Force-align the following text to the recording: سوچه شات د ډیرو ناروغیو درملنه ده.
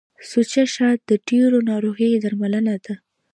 سوچه 0.29 0.63
شات 0.73 0.99
د 1.09 1.11
ډیرو 1.27 1.57
ناروغیو 1.69 2.21
درملنه 2.23 2.75
ده. 2.85 2.93